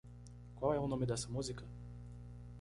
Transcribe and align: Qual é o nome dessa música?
Qual 0.55 0.73
é 0.73 0.79
o 0.79 0.87
nome 0.87 1.05
dessa 1.05 1.29
música? 1.29 1.63